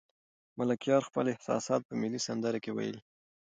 [0.57, 3.01] ملکیار خپل احساسات په ملي سندرو کې ویلي.